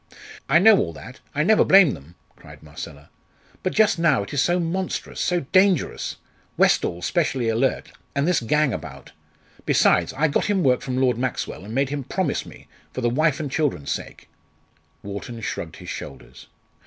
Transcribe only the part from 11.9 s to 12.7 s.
promise me